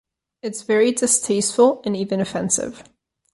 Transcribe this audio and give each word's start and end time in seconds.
It's 0.41 0.63
very 0.63 0.93
distasteful 0.93 1.83
and 1.85 1.95
even 1.95 2.19
offensive. 2.21 2.83